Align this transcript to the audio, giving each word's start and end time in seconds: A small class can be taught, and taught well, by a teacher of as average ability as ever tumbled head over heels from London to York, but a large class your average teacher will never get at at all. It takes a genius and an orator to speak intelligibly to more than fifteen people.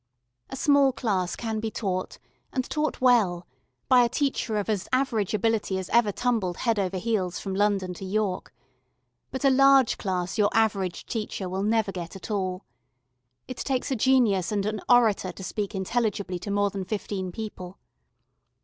A 0.49 0.55
small 0.55 0.91
class 0.91 1.35
can 1.35 1.59
be 1.59 1.69
taught, 1.69 2.17
and 2.51 2.67
taught 2.67 3.01
well, 3.01 3.45
by 3.87 4.01
a 4.03 4.09
teacher 4.09 4.57
of 4.57 4.67
as 4.67 4.89
average 4.91 5.35
ability 5.35 5.77
as 5.77 5.89
ever 5.89 6.11
tumbled 6.11 6.57
head 6.57 6.79
over 6.79 6.97
heels 6.97 7.37
from 7.37 7.53
London 7.53 7.93
to 7.93 8.03
York, 8.03 8.51
but 9.29 9.45
a 9.45 9.51
large 9.51 9.99
class 9.99 10.39
your 10.39 10.49
average 10.55 11.05
teacher 11.05 11.47
will 11.47 11.61
never 11.61 11.91
get 11.91 12.15
at 12.15 12.15
at 12.15 12.31
all. 12.31 12.65
It 13.47 13.57
takes 13.57 13.91
a 13.91 13.95
genius 13.95 14.51
and 14.51 14.65
an 14.65 14.81
orator 14.89 15.31
to 15.33 15.43
speak 15.43 15.75
intelligibly 15.75 16.39
to 16.39 16.49
more 16.49 16.71
than 16.71 16.83
fifteen 16.83 17.31
people. 17.31 17.77